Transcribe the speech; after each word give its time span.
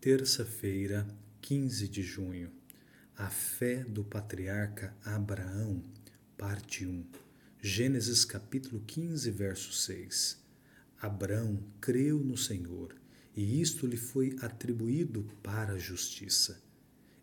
Terça-feira, 0.00 1.06
15 1.42 1.86
de 1.86 2.02
junho. 2.02 2.50
A 3.14 3.28
fé 3.28 3.84
do 3.84 4.02
patriarca 4.02 4.96
Abraão, 5.04 5.84
parte 6.38 6.86
1. 6.86 7.04
Gênesis 7.60 8.24
capítulo 8.24 8.82
15, 8.86 9.30
verso 9.30 9.74
6. 9.74 10.38
Abraão 11.02 11.62
creu 11.82 12.18
no 12.18 12.34
Senhor, 12.34 12.96
e 13.36 13.60
isto 13.60 13.86
lhe 13.86 13.98
foi 13.98 14.34
atribuído 14.40 15.30
para 15.42 15.74
a 15.74 15.78
justiça. 15.78 16.62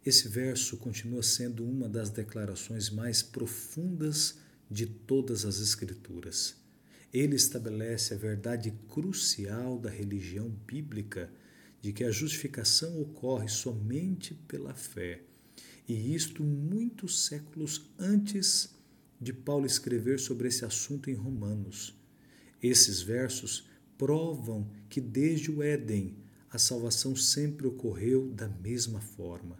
Esse 0.05 0.29
verso 0.29 0.77
continua 0.77 1.23
sendo 1.23 1.65
uma 1.65 1.89
das 1.89 2.11
declarações 2.11 2.91
mais 2.91 3.23
profundas 3.23 4.37
de 4.69 4.85
todas 4.85 5.45
as 5.45 5.59
Escrituras. 5.59 6.55
Ele 7.11 7.35
estabelece 7.37 8.13
a 8.13 8.17
verdade 8.17 8.71
crucial 8.87 9.79
da 9.79 9.89
religião 9.89 10.47
bíblica 10.47 11.27
de 11.87 11.93
que 11.93 12.03
a 12.03 12.11
justificação 12.11 13.01
ocorre 13.01 13.47
somente 13.47 14.33
pela 14.33 14.73
fé, 14.73 15.21
e 15.87 16.13
isto 16.13 16.43
muitos 16.43 17.23
séculos 17.23 17.89
antes 17.97 18.75
de 19.21 19.31
Paulo 19.31 19.65
escrever 19.65 20.19
sobre 20.19 20.49
esse 20.49 20.65
assunto 20.65 21.09
em 21.09 21.13
Romanos. 21.13 21.97
Esses 22.61 23.01
versos 23.01 23.69
provam 23.97 24.69
que 24.89 24.99
desde 24.99 25.49
o 25.49 25.63
Éden 25.63 26.17
a 26.51 26.57
salvação 26.57 27.15
sempre 27.15 27.65
ocorreu 27.65 28.31
da 28.31 28.49
mesma 28.49 28.99
forma. 28.99 29.57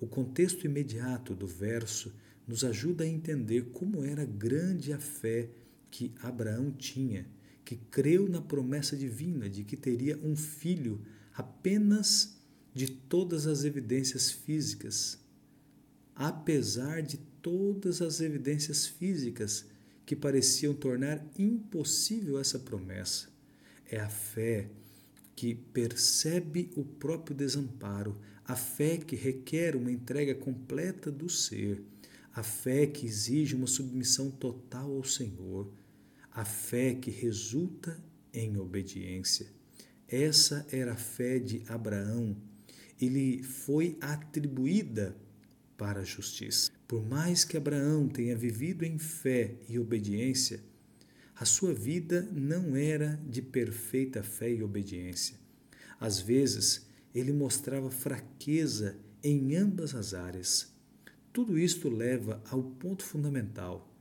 O 0.00 0.06
contexto 0.06 0.64
imediato 0.66 1.34
do 1.34 1.48
verso 1.48 2.14
nos 2.46 2.62
ajuda 2.62 3.02
a 3.02 3.08
entender 3.08 3.70
como 3.72 4.04
era 4.04 4.24
grande 4.24 4.92
a 4.92 5.00
fé 5.00 5.50
que 5.90 6.14
Abraão 6.22 6.70
tinha, 6.70 7.26
que 7.64 7.76
creu 7.76 8.28
na 8.28 8.40
promessa 8.40 8.96
divina 8.96 9.48
de 9.48 9.64
que 9.64 9.76
teria 9.76 10.18
um 10.22 10.36
filho 10.36 11.00
apenas 11.32 12.36
de 12.74 12.88
todas 12.88 13.46
as 13.46 13.64
evidências 13.64 14.30
físicas, 14.30 15.18
apesar 16.14 17.02
de 17.02 17.16
todas 17.40 18.02
as 18.02 18.20
evidências 18.20 18.86
físicas 18.86 19.64
que 20.04 20.14
pareciam 20.14 20.74
tornar 20.74 21.24
impossível 21.38 22.38
essa 22.38 22.58
promessa. 22.58 23.28
É 23.88 23.98
a 23.98 24.08
fé 24.08 24.68
que 25.34 25.54
percebe 25.54 26.70
o 26.76 26.84
próprio 26.84 27.36
desamparo, 27.36 28.18
a 28.44 28.54
fé 28.54 28.98
que 28.98 29.16
requer 29.16 29.74
uma 29.74 29.90
entrega 29.90 30.34
completa 30.34 31.10
do 31.10 31.28
ser, 31.28 31.82
a 32.32 32.42
fé 32.42 32.86
que 32.86 33.06
exige 33.06 33.54
uma 33.54 33.66
submissão 33.66 34.30
total 34.30 34.90
ao 34.90 35.04
Senhor, 35.04 35.70
a 36.34 36.44
fé 36.44 36.94
que 36.94 37.10
resulta 37.10 37.96
em 38.32 38.58
obediência. 38.58 39.46
Essa 40.08 40.66
era 40.70 40.92
a 40.92 40.96
fé 40.96 41.38
de 41.38 41.62
Abraão 41.68 42.36
e 43.00 43.08
lhe 43.08 43.42
foi 43.42 43.96
atribuída 44.00 45.16
para 45.76 46.00
a 46.00 46.04
justiça. 46.04 46.72
Por 46.88 47.04
mais 47.06 47.44
que 47.44 47.56
Abraão 47.56 48.08
tenha 48.08 48.36
vivido 48.36 48.84
em 48.84 48.98
fé 48.98 49.54
e 49.68 49.78
obediência, 49.78 50.60
a 51.36 51.44
sua 51.44 51.72
vida 51.72 52.28
não 52.32 52.76
era 52.76 53.20
de 53.28 53.40
perfeita 53.40 54.22
fé 54.22 54.52
e 54.52 54.62
obediência. 54.62 55.36
Às 55.98 56.20
vezes, 56.20 56.86
ele 57.14 57.32
mostrava 57.32 57.90
fraqueza 57.90 58.96
em 59.22 59.56
ambas 59.56 59.94
as 59.94 60.14
áreas. 60.14 60.72
Tudo 61.32 61.58
isto 61.58 61.88
leva 61.88 62.42
ao 62.50 62.62
ponto 62.62 63.04
fundamental. 63.04 63.93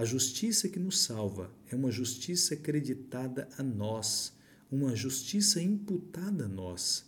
A 0.00 0.04
justiça 0.06 0.66
que 0.66 0.78
nos 0.78 1.00
salva 1.00 1.52
é 1.70 1.76
uma 1.76 1.90
justiça 1.90 2.54
acreditada 2.54 3.46
a 3.58 3.62
nós 3.62 4.32
uma 4.72 4.96
justiça 4.96 5.60
imputada 5.60 6.46
a 6.46 6.48
nós. 6.48 7.04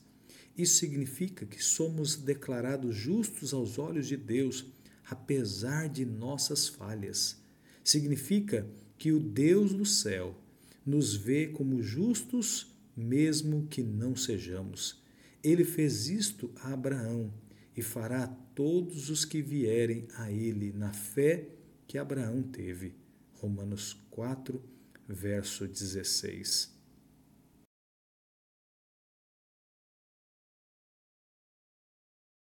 Isso 0.54 0.74
significa 0.74 1.46
que 1.46 1.64
somos 1.64 2.16
declarados 2.16 2.94
justos 2.94 3.54
aos 3.54 3.78
olhos 3.78 4.06
de 4.06 4.18
Deus, 4.18 4.66
apesar 5.08 5.88
de 5.88 6.04
nossas 6.04 6.68
falhas. 6.68 7.40
Significa 7.82 8.68
que 8.98 9.10
o 9.10 9.18
Deus 9.18 9.72
do 9.72 9.86
céu 9.86 10.36
nos 10.84 11.14
vê 11.14 11.46
como 11.46 11.82
justos, 11.82 12.76
mesmo 12.94 13.68
que 13.68 13.82
não 13.82 14.14
sejamos. 14.14 15.02
Ele 15.42 15.64
fez 15.64 16.10
isto 16.10 16.50
a 16.56 16.74
Abraão 16.74 17.32
e 17.74 17.80
fará 17.80 18.24
a 18.24 18.28
todos 18.54 19.08
os 19.08 19.24
que 19.24 19.40
vierem 19.40 20.06
a 20.18 20.30
ele 20.30 20.74
na 20.74 20.92
fé 20.92 21.48
que 21.92 21.98
Abraão 21.98 22.42
teve. 22.42 22.96
Romanos 23.34 23.92
4, 24.08 24.64
verso 25.06 25.68
16. 25.68 26.74